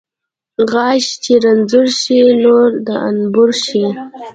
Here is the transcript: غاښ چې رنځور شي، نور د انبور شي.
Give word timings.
غاښ 0.71 1.05
چې 1.23 1.33
رنځور 1.43 1.87
شي، 2.01 2.19
نور 2.43 2.67
د 2.87 2.87
انبور 3.09 3.49
شي. 3.65 3.85